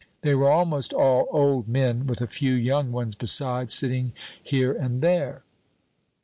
They 0.21 0.33
were 0.33 0.49
almost 0.49 0.93
all 0.93 1.27
old 1.29 1.67
men, 1.67 2.07
with 2.07 2.21
a 2.21 2.27
few 2.27 2.53
young 2.53 2.91
ones 2.91 3.13
besides, 3.13 3.75
sitting 3.75 4.13
here 4.41 4.71
and 4.73 4.99
there. 5.03 5.43